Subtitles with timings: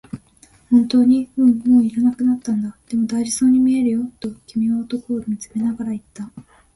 [0.71, 6.31] 「本当に？」、「うん、もう要らなくなったんだ」、「でも、大事そうに見えるよ」と君は男を見つめながら言った。